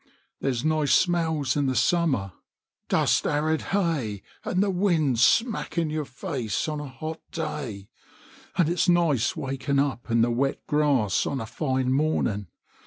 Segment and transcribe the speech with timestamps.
[0.39, 2.31] There's nice smells in the summer,
[2.89, 7.87] dust arid hay and the wind smack in your face on a hot day;
[8.57, 12.47] and it's nice waking up in the wet grass on a fine morning.